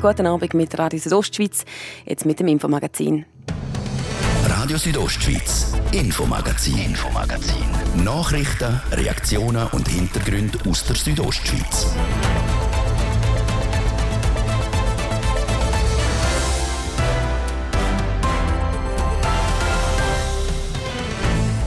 [0.00, 1.66] Guten Abend mit Radio Südostschweiz,
[2.06, 3.26] jetzt mit dem Infomagazin.
[4.46, 7.66] Radio Südostschweiz, Infomagazin, Infomagazin.
[8.02, 11.86] Nachrichten, Reaktionen und Hintergründe aus der Südostschweiz.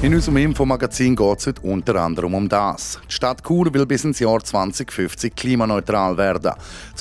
[0.04, 3.00] In unserem Infomagazin geht es heute unter anderem um das.
[3.08, 6.52] Die Stadt Chur will bis ins Jahr 2050 klimaneutral werden.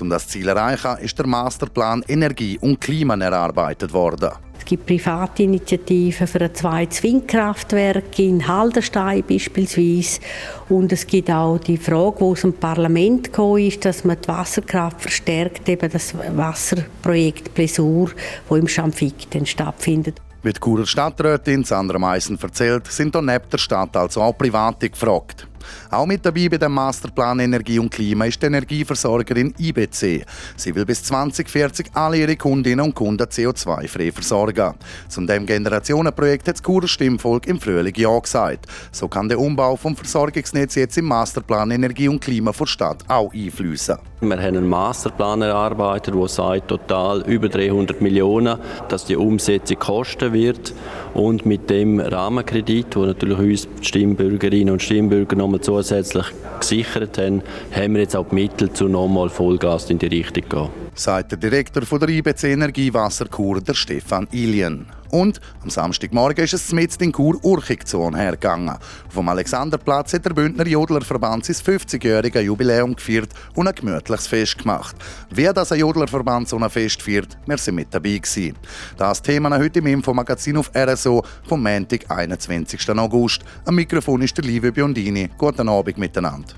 [0.00, 4.30] Um das Ziel zu erreichen, ist der Masterplan Energie und Klima erarbeitet worden.
[4.56, 10.20] Es gibt private Initiativen für ein zweites Windkraftwerk in Haldenstein beispielsweise.
[10.68, 14.28] Und es gibt auch die Frage, wo aus dem Parlament gekommen ist, dass man die
[14.28, 18.12] Wasserkraft verstärkt, eben das Wasserprojekt Plesur,
[18.48, 20.20] wo im Schamfik stattfindet.
[20.44, 24.90] Wie die Churer Stadträtin Sandra Meissen erzählt, sind hier neben der Stadt also auch Private
[24.90, 25.46] gefragt.
[25.90, 30.24] Auch mit dabei bei dem Masterplan Energie und Klima ist die Energieversorgerin IBC.
[30.56, 34.74] Sie will bis 2040 alle ihre Kundinnen und Kunden CO2-frei versorgen.
[35.08, 38.66] Zum dem Generationenprojekt hat das Churer Stimmvolk im Frühling Ja gesagt.
[38.90, 43.32] So kann der Umbau vom Versorgungsnetz jetzt im Masterplan Energie und Klima vor Stadt auch
[43.32, 43.98] einfließen.
[44.20, 48.56] Wir haben einen Masterplan erarbeitet, der sagt, total über 300 Millionen,
[48.88, 50.72] dass die Umsetzung kosten wird.
[51.12, 56.26] Und mit dem Rahmenkredit, wo natürlich uns die Stimmbürgerinnen und Stimmbürger nochmal zusätzlich
[56.60, 57.42] gesichert haben,
[57.74, 60.68] haben wir jetzt auch die Mittel, zu nochmal Vollgas in die Richtung zu gehen.
[60.94, 64.86] Sagt der Direktor von der IBC Energiewasserkur, der Stefan Ilien.
[65.12, 68.78] Und am Samstagmorgen ist es mit in Chur Urchigzone hergegangen.
[69.10, 74.96] Vom Alexanderplatz hat der Bündner Jodlerverband sein 50-jährige Jubiläum gefeiert und ein gemütliches Fest gemacht.
[75.30, 78.56] Wie das ein Jodlerverband so ein Fest feiert, wir sind mit dabei gewesen.
[78.96, 82.88] Das Thema heute im Infomagazin auf RSO vom Montag, 21.
[82.90, 83.42] August.
[83.66, 85.28] Am Mikrofon ist der liebe Biondini.
[85.36, 86.54] Guten Abend miteinander.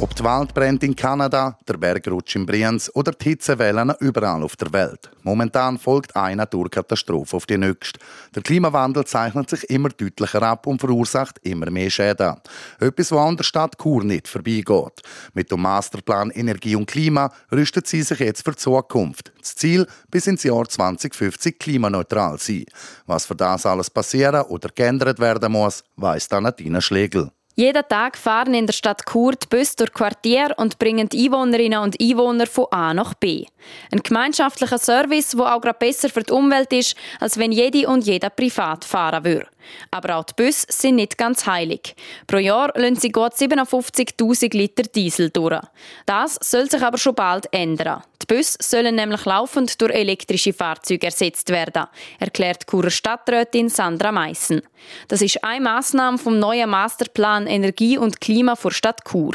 [0.00, 4.72] Ob die Waldbrände in Kanada, der Bergrutsch in Brienz oder die Hitzewellen überall auf der
[4.72, 5.10] Welt.
[5.24, 7.98] Momentan folgt eine Naturkatastrophe auf die nächste.
[8.32, 12.36] Der Klimawandel zeichnet sich immer deutlicher ab und verursacht immer mehr Schäden.
[12.78, 15.02] Etwas, was an der Stadt Chur nicht vorbeigeht.
[15.34, 19.32] Mit dem Masterplan Energie und Klima rüstet sie sich jetzt für die Zukunft.
[19.40, 22.66] Das Ziel, bis ins Jahr 2050 klimaneutral sein.
[23.06, 27.32] Was für das alles passieren oder geändert werden muss, weiss dann Nadine Schlegel.
[27.58, 31.80] Jeden Tag fahren in der Stadt Chur die Busse durch Quartier und bringen die Einwohnerinnen
[31.80, 33.46] und Einwohner von A nach B.
[33.90, 38.06] Ein gemeinschaftlicher Service, der auch gerade besser für die Umwelt ist, als wenn jede und
[38.06, 39.48] jeder privat fahren würde.
[39.90, 41.94] Aber auch die Busse sind nicht ganz heilig.
[42.26, 45.60] Pro Jahr lassen sie gut 57.000 Liter Diesel durch.
[46.06, 48.02] Das soll sich aber schon bald ändern.
[48.22, 51.86] Die Busse sollen nämlich laufend durch elektrische Fahrzeuge ersetzt werden,
[52.18, 54.62] erklärt Churer Stadträtin Sandra Meissen.
[55.08, 59.34] Das ist eine Massnahme vom neuen Masterplan Energie und Klima für Stadt Chur.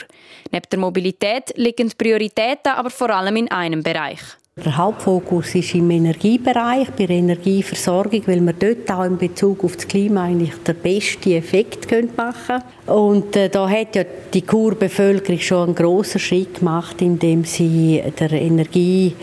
[0.51, 4.19] Neben der Mobilität liegen die Prioritäten aber vor allem in einem Bereich.
[4.55, 9.75] Der Hauptfokus ist im Energiebereich, bei der Energieversorgung, weil wir dort auch in Bezug auf
[9.77, 12.95] das Klima eigentlich den besten Effekt machen können.
[12.99, 18.31] Und äh, da hat ja die Kurbevölkerung schon einen grossen Schritt gemacht, indem sie der
[18.31, 19.15] Energie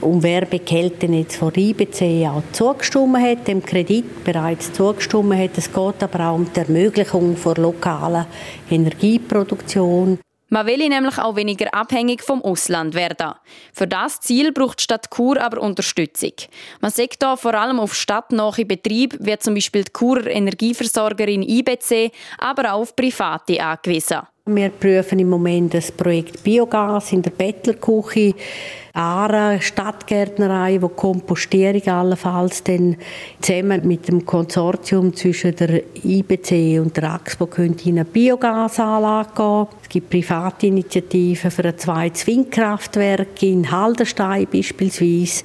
[0.00, 5.56] um Werbekältenetz von IBC auch zugestimmt hat, dem Kredit bereits zugestimmt hat.
[5.56, 8.26] Es geht aber auch um die Ermöglichung von lokaler
[8.70, 10.18] Energieproduktion.
[10.52, 13.34] Man will nämlich auch weniger abhängig vom Ausland werden.
[13.72, 16.32] Für das Ziel braucht die Stadt Chur aber Unterstützung.
[16.80, 22.10] Man sieht hier vor allem auf stadtnahe Betriebe, wie zum Beispiel die Churer Energieversorgerin IBC,
[22.38, 24.22] aber auch auf Private angewiesen.
[24.46, 28.34] Wir prüfen im Moment das Projekt Biogas in der Bettlerküche
[28.94, 32.96] Aare Stadtgärtnerei, wo Kompostierung allenfalls dann
[33.40, 39.79] zusammen mit dem Konsortium zwischen der IBC und der AXPO könnte in eine Biogasanlage gehen.
[39.90, 45.42] Gibt private Initiativen für ein zweites Windkraftwerk in Haldenstein beispielsweise.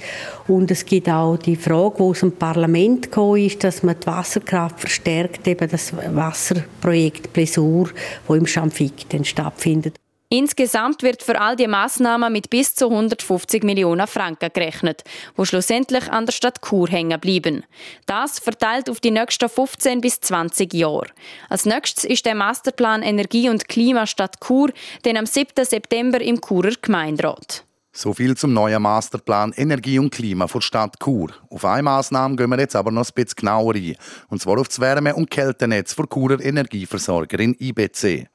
[0.48, 4.06] Und es gibt auch die Frage, wo aus dem Parlament gekommen ist, dass man die
[4.06, 7.90] Wasserkraft verstärkt, eben das Wasserprojekt Plesur,
[8.28, 9.96] wo im Schamfik stattfindet.
[10.30, 15.04] Insgesamt wird für all die Massnahmen mit bis zu 150 Millionen Franken gerechnet,
[15.36, 17.64] wo schlussendlich an der Stadt Chur hängen bleiben.
[18.08, 21.08] Das verteilt auf die nächsten 15 bis 20 Jahre.
[21.48, 24.72] Als nächstes ist der Masterplan Energie und Klima Stadt Chur,
[25.06, 25.64] den am 7.
[25.64, 27.64] September im Churer Gemeinderat.
[27.98, 31.30] So viel zum neuen Masterplan Energie und Klima der Stadt Chur.
[31.50, 33.96] Auf eine Maßnahme gehen wir jetzt aber noch ein bisschen genauer ein.
[34.28, 38.28] Und zwar auf das Wärme- und Kältenetz der Churer Energieversorgerin IBC.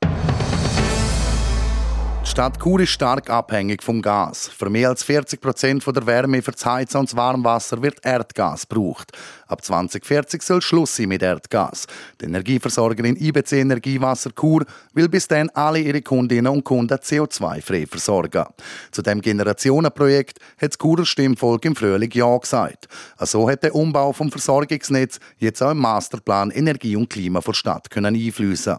[2.30, 4.48] Die Stadt Chur ist stark abhängig vom Gas.
[4.56, 8.68] Für mehr als 40 Prozent der Wärme für das Heizen und das Warmwasser wird Erdgas
[8.68, 9.10] gebraucht.
[9.48, 11.88] Ab 2040 soll Schluss sein mit Erdgas.
[12.20, 18.44] Die Energieversorgerin IBC Energiewasser Chur will bis dann alle ihre Kundinnen und Kunden CO2-frei versorgen.
[18.92, 22.86] Zu dem Generationenprojekt hat das Churer Stimmvolk im Frühling Ja gesagt.
[23.18, 27.88] So hat der Umbau vom Versorgungsnetz jetzt auch im Masterplan Energie und Klima der Stadt
[27.92, 28.76] einfließen.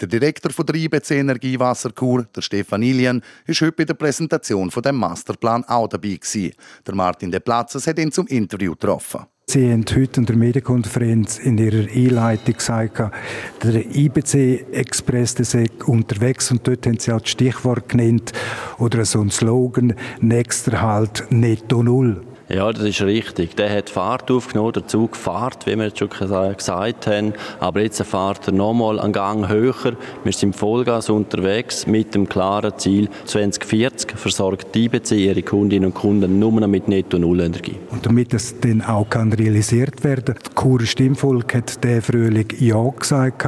[0.00, 4.70] Der Direktor von der IBC Energiewasser Chur, der Stefan Ilien, ist heute bei der Präsentation
[4.70, 6.52] von dem Masterplan auch dabei gewesen.
[6.86, 9.22] Der Martin De Platzes hat ihn zum Interview getroffen.
[9.46, 12.98] Sie haben heute in der Medienkonferenz in Ihrer Einleitung gesagt,
[13.62, 18.32] der IBC-Express sei unterwegs und dort haben Sie auch das Stichwort genannt
[18.78, 22.22] oder so ein Slogan, nächster Halt netto null.
[22.48, 23.56] Ja, das ist richtig.
[23.56, 27.32] Der hat Fahrt aufgenommen, der Zug fährt, wie wir jetzt schon gesagt haben.
[27.58, 29.94] Aber jetzt fährt er nochmal einen Gang höher.
[30.24, 35.94] Wir sind Vollgas unterwegs mit dem klaren Ziel, 2040 versorgt die IBC ihre Kundinnen und
[35.94, 37.76] Kunden nur noch mit Netto-Null-Energie.
[37.90, 42.90] Und damit das dann auch kann realisiert werden kann, Churer Stimmvolk hat der Frühling Ja
[42.90, 43.46] gesagt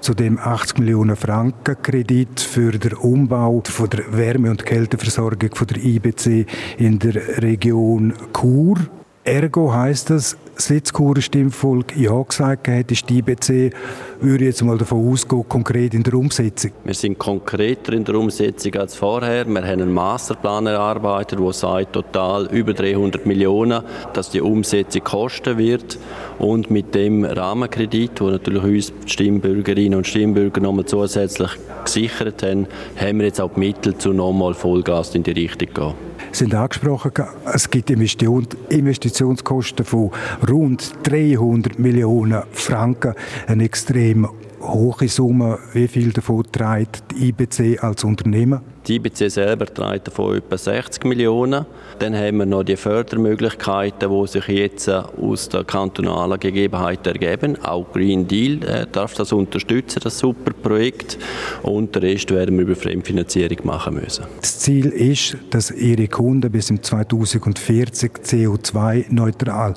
[0.00, 5.66] zu dem 80 Millionen Franken Kredit für den Umbau von der Wärme- und Kälteversorgung von
[5.66, 6.46] der IBC
[6.78, 8.76] in der Region Chur.
[9.24, 13.72] Ergo heißt das, das Churer Stimmvolk Ja gesagt hat, ist die IBC,
[14.20, 16.70] würde ich jetzt mal davon ausgehen, konkret in der Umsetzung.
[16.84, 19.46] Wir sind konkreter in der Umsetzung als vorher.
[19.46, 25.58] Wir haben einen Masterplan erarbeitet, der sagt, total über 300 Millionen, dass die Umsetzung kosten
[25.58, 25.98] wird.
[26.38, 31.50] Und mit dem Rahmenkredit, wo natürlich uns die Stimmbürgerinnen und Stimmbürger nochmal zusätzlich
[31.84, 35.74] gesichert haben, haben wir jetzt auch die Mittel, zu nochmal Vollgas in die Richtung zu
[35.74, 37.12] gehen sind angesprochen,
[37.52, 40.10] es gibt Investitionskosten von
[40.48, 43.14] rund 300 Millionen Franken,
[43.46, 44.28] eine extrem
[44.60, 45.58] hohe Summe.
[45.72, 48.60] Wie viel davon trägt die IBC als Unternehmen?
[48.86, 51.66] Die IBC selber trägt davon etwa 60 Millionen.
[51.98, 57.56] Dann haben wir noch die Fördermöglichkeiten, die sich jetzt aus den kantonalen Gegebenheiten ergeben.
[57.64, 61.18] Auch Green Deal äh, darf das unterstützen, das super Projekt.
[61.62, 64.24] Und den Rest werden wir über Fremdfinanzierung machen müssen.
[64.40, 69.74] Das Ziel ist, dass Ihre Kunden bis im 2040 CO2-neutral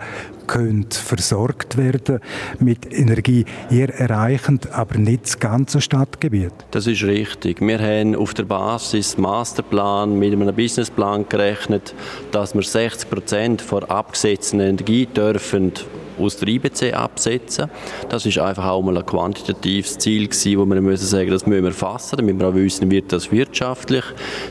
[0.50, 2.19] können versorgt werden
[2.59, 3.45] mit Energie.
[3.69, 6.51] Ihr erreicht aber nicht das ganze Stadtgebiet.
[6.71, 7.62] Das ist richtig.
[7.62, 11.94] Wir haben auf der Basis Masterplan mit einem Businessplan gerechnet,
[12.31, 15.74] dass wir 60 Prozent der abgesetzten Energie dürfen
[16.19, 17.69] aus der IBC absetzen.
[18.10, 21.63] Das ist einfach auch mal ein quantitatives Ziel gewesen, wo wir müssen sagen, das müssen
[21.63, 24.04] wir fassen, damit wir auch wissen, wird das wirtschaftlich.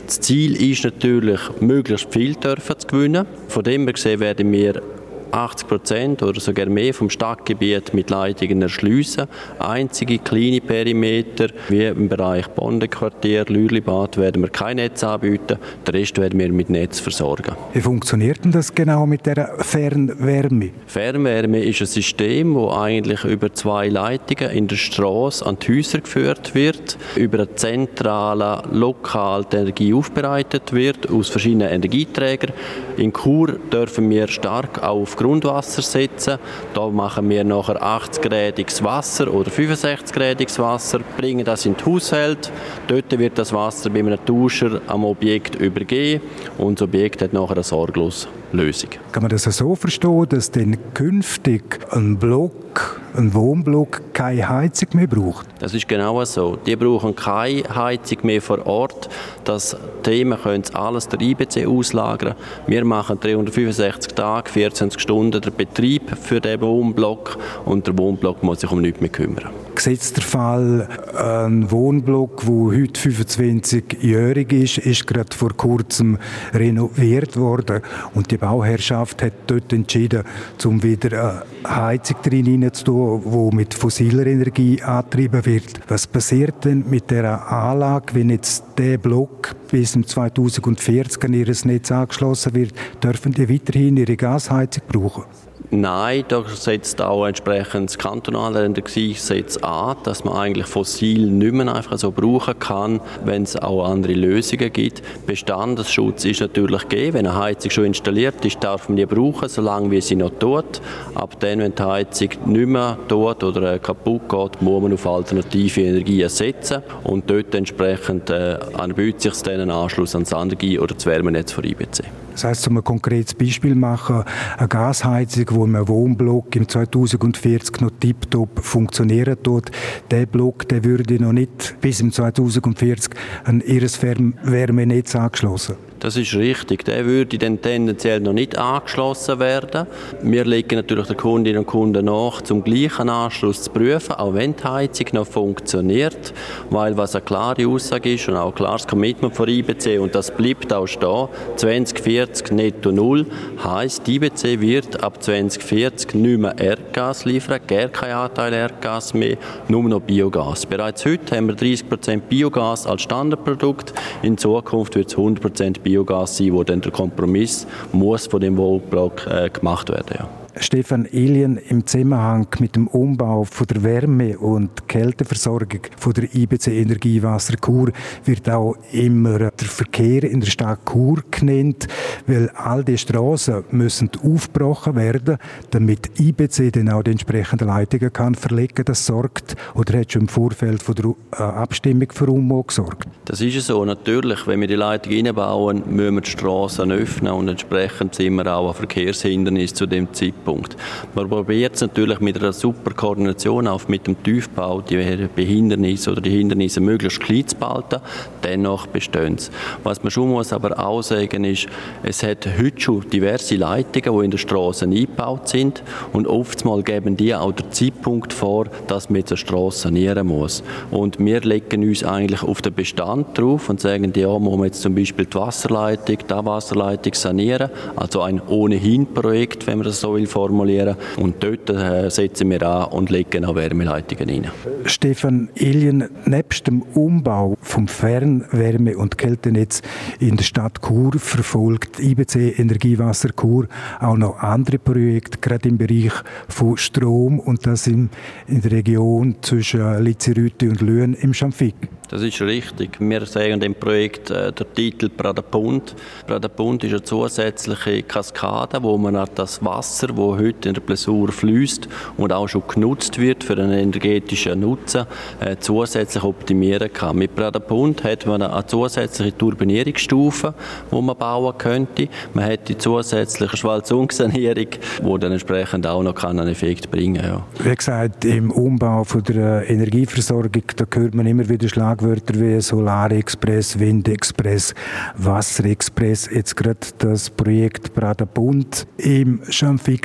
[0.05, 3.27] Das Ziel ist natürlich, möglichst viel dürfen zu gewinnen.
[3.47, 4.81] Von dem her gesehen werden wir
[5.31, 9.27] 80 Prozent oder sogar mehr vom Stadtgebiet mit Leitungen erschliessen.
[9.59, 15.57] Einzige kleine Perimeter, wie im Bereich Bondenquartier, Lürlibad, werden wir kein Netz anbieten.
[15.87, 17.55] Den Rest werden wir mit Netz versorgen.
[17.73, 20.71] Wie funktioniert denn das genau mit der Fernwärme?
[20.87, 25.99] Fernwärme ist ein System, das eigentlich über zwei Leitungen in der Straße an die Häuser
[25.99, 32.53] geführt wird, über eine zentrale, lokal die Energie aufbereitet wird aus verschiedenen Energieträgern.
[32.97, 36.39] In Chur dürfen wir stark auf Grundwasser setzen.
[36.73, 42.51] Da machen wir nachher 80-gradiges Wasser oder 65-gradiges Wasser, bringen das in die Haushalt.
[42.87, 46.23] Dort wird das Wasser bei einem Tauscher am Objekt übergeben
[46.57, 48.91] und das Objekt hat nachher eine sorglose Lösung.
[49.11, 55.07] Kann man das so verstehen, dass dann künftig ein Block, ein Wohnblock keine Heizung mehr
[55.07, 55.47] braucht?
[55.59, 56.55] Das ist genau so.
[56.55, 59.09] Die brauchen keine Heizung mehr vor Ort.
[59.43, 62.35] Das Thema können sie alles der IBC auslagern.
[62.67, 68.61] Wir machen 365 Tage, 24 Stunden den Betrieb für den Wohnblock und der Wohnblock muss
[68.61, 69.49] sich um nichts mehr kümmern.
[69.79, 76.17] Gesetzt der Fall, ein Wohnblock, der heute 25-jährig ist, ist gerade vor kurzem
[76.53, 77.81] renoviert worden
[78.13, 80.25] und die Bauherrschaft hat dort entschieden,
[80.65, 85.79] um wieder eine Heizung drin zu tun, die mit fossiler Energie angetrieben wird.
[85.87, 91.89] Was passiert denn mit der Anlage, wenn jetzt der Block bis 2040 an ihr Netz
[91.89, 92.73] angeschlossen wird?
[93.01, 95.23] Dürfen die weiterhin ihre Gasheizung brauchen?
[95.71, 101.75] Nein, da setzt auch entsprechend das kantonale Energiegesetz an, dass man eigentlich fossil nicht mehr
[101.75, 105.03] einfach so brauchen kann, wenn es auch andere Lösungen gibt.
[105.27, 107.13] Bestandesschutz ist natürlich gegeben.
[107.13, 110.81] Wenn eine Heizung schon installiert ist, darf man die brauchen, solange wie sie noch tut.
[111.13, 115.05] Ab dann, wenn die Heizung nicht mehr tut oder äh, kaputt geht, muss man auf
[115.05, 120.95] alternative Energien setzen und dort entsprechend äh, anbietet sich dann einen Anschluss ans Energie- oder
[120.95, 122.05] das Wärmenetz von IBC.
[122.39, 124.23] Das heißt, um ein konkretes Beispiel machen,
[124.57, 129.71] eine Gasheizung, wo im Wohnblock im 2040 noch tiptop funktionieren tut,
[130.09, 135.88] der Block, der würde noch nicht bis im 2040 an ihres Wärmenetz angeschlossen.
[135.99, 136.85] Das ist richtig.
[136.85, 139.85] Der würde dann tendenziell noch nicht angeschlossen werden.
[140.21, 144.55] Wir legen natürlich den Kundinnen und Kunden nach, zum gleichen Anschluss zu prüfen, auch wenn
[144.55, 146.33] die Heizung noch funktioniert.
[146.69, 150.31] Weil was eine klare Aussage ist und auch ein klares Commitment von IBC, und das
[150.31, 151.27] bleibt auch stehen,
[151.57, 153.25] 2040 netto null,
[153.61, 159.35] heisst, IBC wird ab 2040 nicht mehr Erdgas liefern, gar kein Anteil Erdgas mehr,
[159.67, 160.65] nur noch Biogas.
[160.65, 166.37] Bereits heute haben wir 30% Biogas als Standardprodukt, in Zukunft wird es 100% Biogas Biogas
[166.37, 170.15] sein, wo dann der Kompromiss muss von dem Wohnblock äh, gemacht werden.
[170.19, 170.38] Ja.
[170.57, 176.67] Stefan Ilien im Zusammenhang mit dem Umbau von der Wärme- und Kälteversorgung von der IBC
[176.67, 177.91] Energiewasser Chur
[178.25, 181.87] wird auch immer der Verkehr in der Stadt Chur genannt,
[182.27, 185.37] weil all die Straßen müssen aufgebrochen werden,
[185.71, 188.85] damit IBC dann auch die entsprechenden Leitungen kann verlegen.
[188.85, 193.07] Das sorgt oder hat schon im Vorfeld von der äh, Abstimmung für Umbau gesorgt.
[193.25, 193.85] Das ist so.
[193.85, 198.47] Natürlich, wenn wir die Leitung einbauen, müssen wir die Straßen öffnen und entsprechend sind wir
[198.53, 200.39] auch ein Verkehrshindernis zu dem Zeitpunkt.
[200.49, 200.75] Punkt.
[201.13, 206.21] Man probiert es natürlich mit einer super Koordination auch mit dem Tiefbau, die Behindernisse oder
[206.21, 208.01] die Hindernisse möglichst klein zu behalten.
[208.43, 209.51] Dennoch bestehen sie.
[209.83, 211.67] Was man schon muss aber auch sagen ist,
[212.01, 217.15] es hat heute schon diverse Leitungen, die in der Straße eingebaut sind und oftmals geben
[217.15, 220.63] die auch den Zeitpunkt vor, dass man jetzt eine Straße sanieren muss.
[220.89, 224.81] Und wir legen uns eigentlich auf den Bestand drauf und sagen, ja, muss man jetzt
[224.81, 230.25] zum Beispiel die Wasserleitung, die Wasserleitung sanieren, also ein ohnehin-Projekt, wenn man das so will
[230.29, 230.95] formulieren.
[231.17, 234.51] Und dort äh, setzen wir an und legen auch Wärmeleitungen rein.
[234.85, 239.81] Stefan Ilien, nebst dem Umbau vom Fernwärme- und Kältenetz
[240.19, 243.67] in der Stadt Chur verfolgt IBC Energiewasser Chur
[243.99, 246.13] auch noch andere Projekte, gerade im Bereich
[246.47, 248.09] von Strom und das in,
[248.47, 251.75] in der Region zwischen Lizerüte und Lüen im Schamfik.
[252.09, 252.99] Das ist richtig.
[252.99, 255.95] Wir sagen dem Projekt äh, der Titel Pradapunt.
[256.25, 261.87] Pradapunt ist eine zusätzliche Kaskade, wo man das Wasser, wo heute in der Blessur fließt
[262.17, 265.05] und auch schon genutzt wird für einen energetischen Nutzen,
[265.39, 267.17] äh, zusätzlich optimieren kann.
[267.17, 270.53] Mit Pradapunt hat man eine zusätzliche Turbinierungsstufe,
[270.91, 272.07] die man bauen könnte.
[272.33, 277.31] Man hat die zusätzliche Schwalzungsanierung, die dann entsprechend auch noch einen Effekt bringen kann.
[277.31, 277.45] Ja.
[277.63, 282.61] Wie gesagt, im Umbau von der Energieversorgung, da hört man immer wieder Schlag Schlagwörter wie
[282.61, 284.73] Solarexpress, Windexpress,
[285.17, 287.91] Wasserexpress, jetzt gerade das Projekt
[288.33, 289.41] Bund im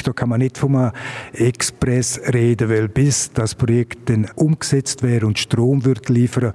[0.04, 0.90] Schamfik, da kann man nicht vom
[1.32, 6.52] Express reden, weil bis das Projekt dann umgesetzt wäre und Strom wird liefern,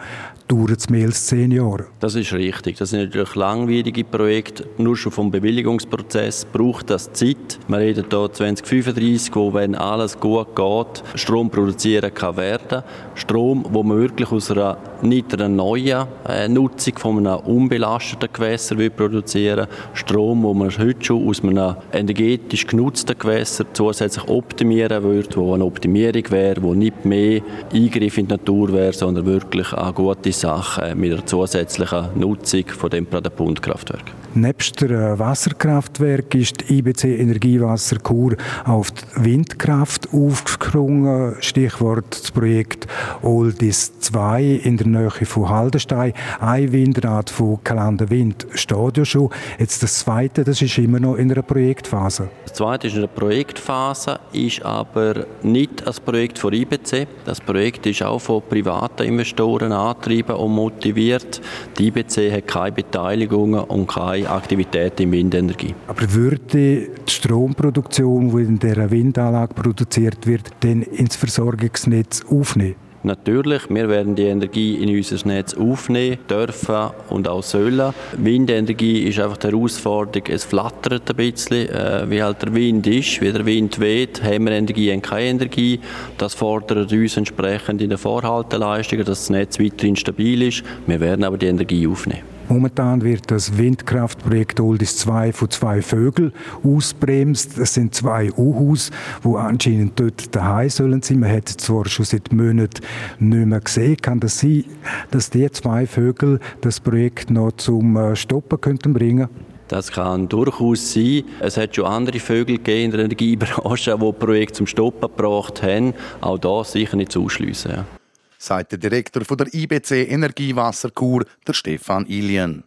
[0.49, 1.85] dauert es mehr als zehn Jahre.
[1.99, 2.77] Das ist richtig.
[2.77, 4.65] Das sind natürlich langwierige Projekte.
[4.77, 7.59] Nur schon vom Bewilligungsprozess braucht das Zeit.
[7.67, 12.83] Wir reden hier 2035, wo, wenn alles gut geht, Strom produzieren kann werden.
[13.13, 18.77] Strom, wo man wirklich aus einer nicht einer neuen äh, Nutzung von einem unbelasteten Gewässer
[18.77, 25.35] will produzieren Strom, wo man heute schon aus einem energetisch genutzten Gewässer zusätzlich optimieren würde,
[25.35, 27.41] wo eine Optimierung wäre, wo nicht mehr
[27.73, 32.89] Eingriff in die Natur wäre, sondern wirklich eine gute Sache mit einer zusätzlichen Nutzung von
[32.89, 34.03] dem Pumpkraftwerk.
[34.35, 41.35] Nebst der Wasserkraftwerk ist die IBC Energiewasser Chur auf die Windkraft aufgesprungen.
[41.39, 42.87] Stichwort das Projekt
[43.23, 46.13] Oldis 2 in der Nähe von Haldenstein.
[46.39, 49.29] Ein Windrad von Kalender Wind steht ja schon.
[49.57, 52.29] Jetzt das zweite, das ist immer noch in einer Projektphase.
[52.43, 57.05] Das zweite ist in einer Projektphase, ist aber nicht als Projekt von IBC.
[57.25, 61.39] Das Projekt ist auch von privaten Investoren angetrieben und motiviert.
[61.77, 65.75] Die IBC hat keine Beteiligungen und keine Aktivität in Windenergie.
[65.87, 72.88] Aber würde die Stromproduktion, die in der Windanlage produziert wird, dann ins Versorgungsnetz aufnehmen?
[73.03, 77.93] Natürlich, wir werden die Energie in unser Netz aufnehmen dürfen und auch sollen.
[78.17, 83.21] Windenergie ist einfach die Herausforderung, es flattert ein bisschen, äh, wie halt der Wind ist,
[83.21, 85.79] wie der Wind weht, haben wir Energie, haben keine Energie.
[86.17, 90.63] Das fordert uns entsprechend in den Vorhalteleistungen, dass das Netz weiterhin stabil ist.
[90.85, 92.28] Wir werden aber die Energie aufnehmen.
[92.49, 97.59] Momentan wird das Windkraftprojekt Oldis 2 von zwei Vögeln ausbremst.
[97.59, 98.89] Das sind zwei Uhus,
[99.23, 101.19] die anscheinend dort daheim sollen sein.
[101.19, 102.81] Man hat zwar schon seit Monaten
[103.19, 103.97] nicht mehr gesehen.
[103.97, 104.65] Kann das sein,
[105.11, 109.29] dass die zwei Vögel das Projekt noch zum äh, Stoppen könnten bringen?
[109.67, 111.25] Das kann durchaus sein.
[111.39, 115.93] Es hat schon andere Vögel in der Energiebranche, die das Projekt zum Stoppen gebracht haben.
[116.19, 117.98] Auch da sicher nicht zu ausschliessen.
[118.41, 122.63] Sagt der Direktor von der IBC Energiewasserkur, der Stefan Ilien.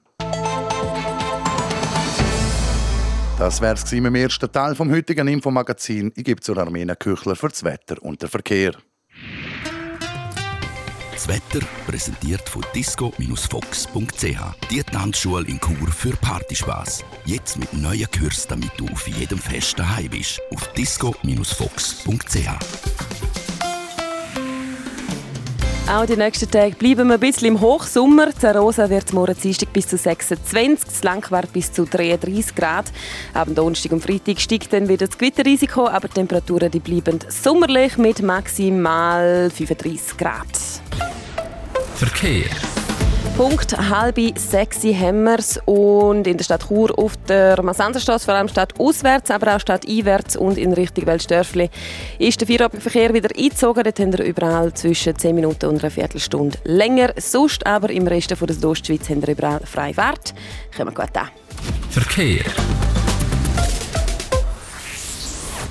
[3.38, 6.12] Das wäre es mit dem ersten Teil vom heutigen Infomagazin.
[6.14, 8.75] Ich gebe zur Armena Küchler für das Wetter und den Verkehr.
[11.12, 14.71] Das Wetter präsentiert von disco-fox.ch.
[14.71, 17.02] Die Tanzschule in Chur für Partyspaß.
[17.25, 20.38] Jetzt mit neuen Kürzen, damit du auf jedem Fest daheim bist.
[20.50, 23.32] Auf disco-fox.ch.
[25.89, 28.31] Auch die nächsten Tage bleiben wir ein bisschen im Hochsommer.
[28.41, 32.93] Der Rosa wird morgen Dienstag bis zu 26, das Langwert bis zu 33 Grad.
[33.35, 37.99] Am Donnerstag und Freitag steigt dann wieder das Gewitterrisiko, aber die Temperaturen die bleiben sommerlich
[37.99, 40.47] mit maximal 35 Grad.
[41.97, 42.72] Verkehr.
[43.37, 48.79] Punkt halb sexy Hammers und in der Stadt Chur auf der Massenderstraße, vor allem Stadt
[48.79, 51.71] auswärts, aber auch Stadt einwärts und in Richtung Weltstörfli
[52.19, 53.85] ist der Feierabendverkehr wieder eingezogen.
[53.85, 57.15] Dort haben wir überall zwischen 10 Minuten und einer Viertelstunde länger.
[57.17, 60.35] Sonst aber im Rest der Ostschweiz haben wir überall freie Fahrt.
[60.77, 61.29] Kommen wir gut an.
[61.89, 62.45] Verkehr.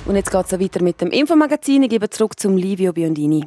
[0.04, 1.84] Und jetzt geht es weiter mit dem Infomagazin.
[1.84, 3.46] Ich gebe zurück zum Livio Biondini.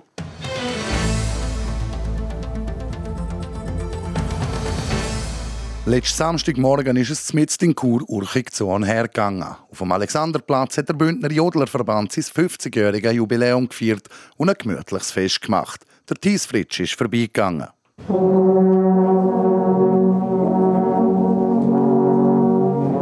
[5.87, 9.55] Letzten Samstagmorgen ist es mit in Chur urchig zu und her gegangen.
[9.69, 15.43] Auf dem Alexanderplatz hat der Bündner Jodlerverband sein 50-jähriges Jubiläum gefeiert und ein gemütliches Fest
[15.43, 15.85] gemacht.
[16.09, 17.67] Der Thies Fritsch ist vorbeigegangen.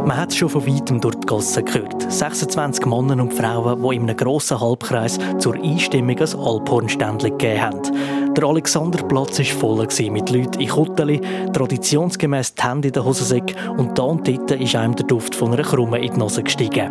[0.06, 2.12] Man hat es schon von weitem durch die Gassen gehört.
[2.12, 8.23] 26 Männer und Frauen, die in einem grossen Halbkreis zur Einstimmung ein Alphornständchen gegeben haben.
[8.36, 11.20] Der Alexanderplatz war voll mit Leuten in Kutteli,
[11.52, 15.52] traditionsgemäß die Hände in den Hosensäcken und da und dort ist einem der Duft von
[15.52, 16.90] einer Krumme in die Nase gestiegen.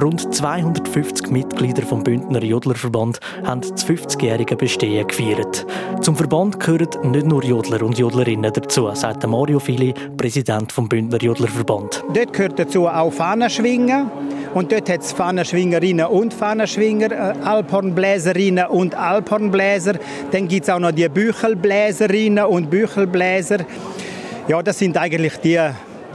[0.00, 5.66] Rund 250 Mitglieder vom Bündner Jodlerverband haben das 50-jährige Bestehen gefeiert.
[6.02, 11.22] Zum Verband gehören nicht nur Jodler und Jodlerinnen dazu, sagt Mario Fili, Präsident vom Bündner
[11.22, 12.04] Jodlerverband.
[12.12, 14.10] Dort gehört dazu auch Fahnenschwingen.
[14.54, 19.94] Und dort hat es Fahnenschwingerinnen und Fahnenschwinger, äh, Alphornbläserinnen und Alphornbläser.
[20.30, 23.58] Dann gibt es auch noch die Büchelbläserinnen und Büchelbläser.
[24.48, 25.58] Ja, das sind eigentlich die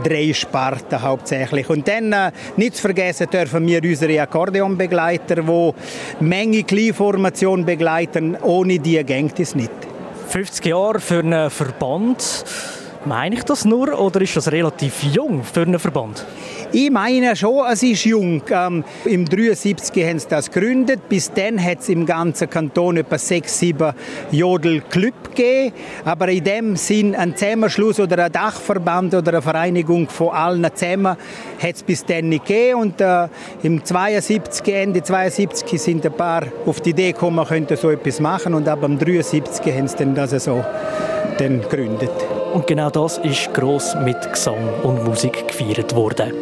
[0.03, 1.67] drei Sparten hauptsächlich.
[1.69, 5.73] Und dann äh, nicht zu vergessen dürfen wir unsere Akkordeonbegleiter, die
[6.19, 8.37] Menge Kleinformation begleiten.
[8.43, 9.71] Ohne die geht es nicht.
[10.29, 12.43] 50 Jahre für einen Verband.
[13.05, 16.25] Meine ich das nur oder ist das relativ jung für einen Verband?
[16.73, 18.41] Ich meine schon, es ist jung.
[18.51, 21.07] Ähm, Im 73 haben sie das gegründet.
[21.07, 23.93] Bis dann hat es im ganzen Kanton etwa sechs, sieben
[24.31, 25.73] Jodel-Club gegeben.
[26.03, 31.15] Aber in dem Sinn ein Zusammenschluss oder ein Dachverband oder eine Vereinigung von allen zusammen
[31.61, 32.81] hat es bis dann nicht gegeben.
[32.81, 33.29] Und äh,
[33.63, 38.19] im 72, Ende 72 sind ein paar auf die Idee gekommen, man könnte so etwas
[38.19, 38.53] machen.
[38.53, 40.65] Und ab dem 73 haben sie dann das so
[41.37, 42.36] dann gegründet.
[42.57, 46.33] Und genau das ist gross mit Gesang und Musik gefeiert worden.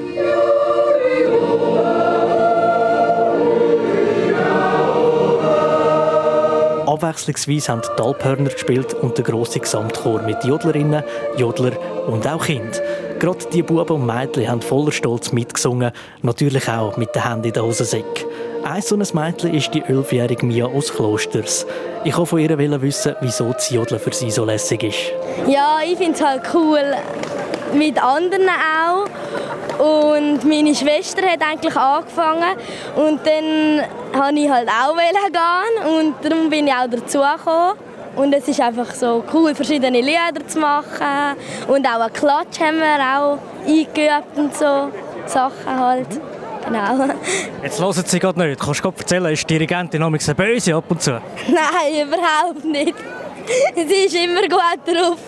[6.87, 11.03] Abwechslungsweise haben die Alphörner gespielt und der grosse Gesamtchor mit Jodlerinnen,
[11.35, 11.73] Jodler
[12.07, 12.81] und auch Kind.
[13.19, 17.53] Gerade die Buben und Mädchen haben voller Stolz mitgesungen, natürlich auch mit den Händen in
[17.55, 18.25] den Hosensäcken.
[18.65, 21.67] Ein so ein Mädchen ist die elfjährige Mia aus Klosters.
[22.03, 25.11] Ich wollte von ihr wissen, wieso das Jodeln für sie so lässig ist.
[25.47, 26.81] Ja, ich finde es halt cool,
[27.75, 29.05] mit anderen auch.
[29.77, 32.57] Und meine Schwester hat eigentlich angefangen
[32.95, 37.75] und dann wollte ich halt auch gehen und darum bin ich auch dazugekommen.
[38.15, 41.37] Und es ist einfach so cool, verschiedene Lieder zu machen.
[41.67, 44.89] Und auch einen Klatsch haben wir auch eingeübt und so
[45.27, 46.07] Sachen halt.
[46.65, 47.13] Genau.
[47.61, 48.59] Jetzt hören Sie gerade nicht.
[48.59, 51.11] Kannst du erzählen, ist die Dirigentin noch böse ab und zu?
[51.47, 52.95] Nein, überhaupt nicht.
[53.75, 55.19] Sie ist immer gut drauf.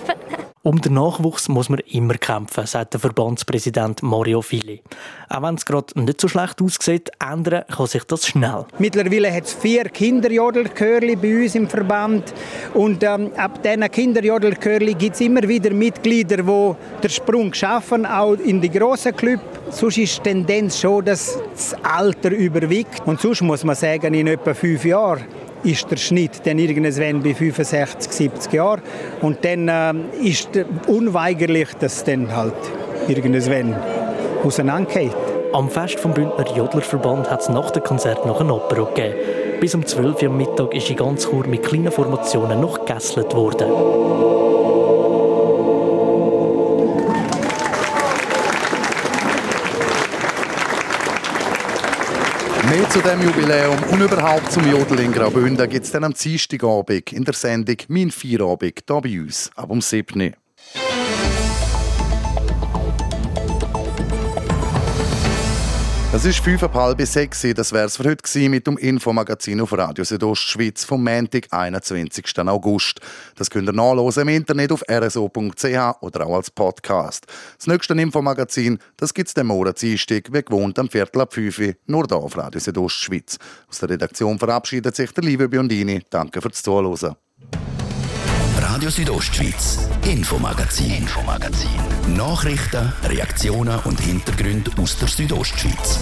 [0.68, 4.82] Um den Nachwuchs muss man immer kämpfen, sagt der Verbandspräsident Mario Fili.
[5.30, 8.66] Auch wenn es gerade nicht so schlecht aussieht, ändern kann sich das schnell.
[8.78, 12.34] Mittlerweile hat es vier Kinderjodelchörli bei uns im Verband.
[12.74, 18.34] Und ähm, ab diesen Kinderjodelchörli gibt es immer wieder Mitglieder, die den Sprung schaffen, auch
[18.34, 19.44] in die grossen Clubs.
[19.70, 23.08] Sonst ist die Tendenz schon, dass das Alter überwiegt.
[23.08, 25.24] Und sonst muss man sagen, in etwa fünf Jahren
[25.68, 28.82] ist der Schnitt dann irgendwann bei 65, 70 Jahren.
[29.22, 30.50] Und dann äh, ist
[30.88, 32.54] unweigerlich, dass es dann halt
[33.08, 33.76] irgendwann
[34.44, 35.16] auseinandergeht.
[35.54, 39.16] Am Fest vom Bündner Jodlerverband hat es nach dem Konzert noch ein Opera gegeben.
[39.60, 43.34] Bis um 12 Uhr am Mittag ist in ganz Chur mit kleinen Formationen noch gegesselt
[43.34, 43.68] worden.
[52.70, 57.14] Mehr zu dem Jubiläum und überhaupt zum Jodel in Graubünden gibt es dann am Dienstagabend
[57.14, 60.32] in der Sendung «Mein Feierabend» hier bei uns, ab um 7 Uhr.
[66.18, 67.46] Es ist fünfeinhalb bis sechs.
[67.56, 72.40] Das wäre es für heute mit dem Infomagazin auf Radio Südostschweiz vom Montag, 21.
[72.40, 73.02] August.
[73.36, 77.28] Das könnt ihr nachlesen im Internet auf rso.ch oder auch als Podcast.
[77.60, 81.60] Das nächste Infomagazin, das gibt es dem Monat Dienstag, wie gewohnt am Viertel ab 5
[81.60, 83.38] Uhr, nur hier auf Radio Südostschweiz.
[83.70, 86.02] Aus der Redaktion verabschiedet sich der liebe Biondini.
[86.10, 87.16] Danke fürs Zuhören.
[88.78, 92.16] Radio Südostschweiz, Infomagazin, Infomagazin.
[92.16, 96.02] Nachrichten, Reaktionen und Hintergründe aus der Südostschweiz.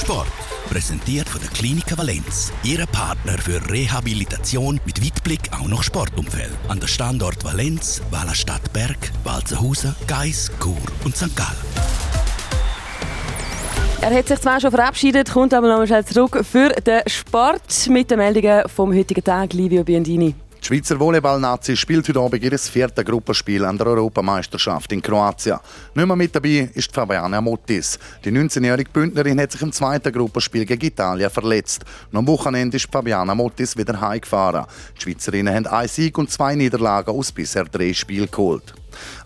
[0.00, 0.26] Sport.
[0.68, 2.52] Präsentiert von der Klinik Valenz.
[2.64, 6.50] Ihre Partner für Rehabilitation mit Weitblick auch noch Sportumfeld.
[6.66, 11.36] An der Standort Valenz, Wallerstadt Berg, Walzenhausen, Geis, Chur und St.
[11.36, 11.99] Gallen.
[14.02, 18.10] Er hat sich zwar schon verabschiedet, kommt aber noch schnell zurück für den Sport mit
[18.10, 20.34] den Meldungen vom heutigen Tag, Livio Biondini.
[20.58, 25.58] Die Schweizer Volleyball-Nazi spielt heute Abend ihr viertes Gruppenspiel an der Europameisterschaft in Kroatien.
[25.94, 27.98] Nicht mehr mit dabei ist Fabiana Mottis.
[28.24, 31.84] Die 19-jährige Bündnerin hat sich im zweiten Gruppenspiel gegen Italien verletzt.
[32.10, 34.64] Und am Wochenende ist Fabiana Mottis wieder heimgefahren.
[34.96, 38.74] Die Schweizerinnen haben einen Sieg und zwei Niederlagen aus bisher drei Spielen geholt.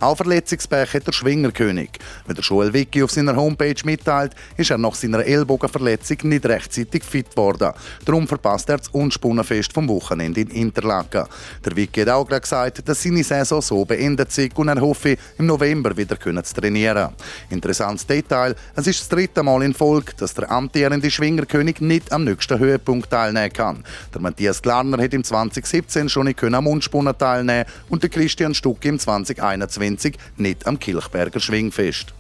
[0.00, 1.90] Auch Verletzungspech hat der Schwingerkönig.
[2.26, 7.04] Wie der Joel Vicky auf seiner Homepage mitteilt, ist er nach seiner Ellbogenverletzung nicht rechtzeitig
[7.04, 7.72] fit worden.
[8.04, 11.26] Darum verpasst er das Unspunnenfest vom Wochenende in Interlaken.
[11.64, 15.46] Der Vicky hat auch gesagt, dass seine Saison so beendet sei und er hoffe, im
[15.46, 17.10] November wieder zu trainieren.
[17.50, 22.24] Interessantes Detail, es ist das dritte Mal in Folge, dass der amtierende Schwingerkönig nicht am
[22.24, 23.84] nächsten Höhepunkt teilnehmen kann.
[24.12, 28.84] Der Matthias Glarner hat im 2017 schon nicht am Unspunnen teilnehmen und der Christian Stuck
[28.84, 32.14] im 2021 2021 nicht am Kilchberger Schwingfest.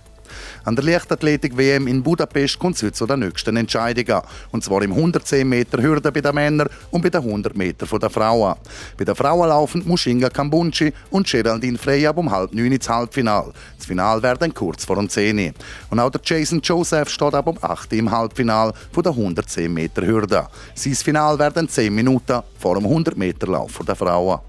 [0.64, 4.22] An der Leichtathletik-WM in Budapest kommt es heute zu den nächsten Entscheidungen.
[4.50, 8.10] Und zwar im 110 Meter Hürde bei den Männern und bei den 100 Meter der
[8.10, 8.54] Frauen.
[8.96, 13.52] Bei den Frauen laufen Mushinga Kambunchi und Geraldine Frey ab um halb neun ins Halbfinale.
[13.76, 15.52] Das Finale wäre kurz vor um 10 Uhr.
[15.90, 20.06] Und auch der Jason Joseph steht ab um 8 Uhr im Halbfinale der 110 Meter
[20.06, 20.46] Hürde.
[20.74, 24.40] Sein Finale wäre dann 10 Minuten vor dem 100 Meter Lauf der Frauen.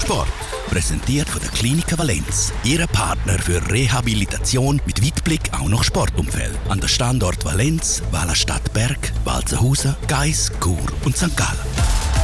[0.00, 0.47] Sport.
[0.68, 2.52] Präsentiert von der Klinik Valenz.
[2.62, 6.58] Ihre Partner für Rehabilitation mit Weitblick auch noch Sportumfeld.
[6.68, 11.36] An der Standort Valenz, Wallerstadt Berg, Walzenhausen, Geis, Chur und St.
[11.36, 12.17] Gallen.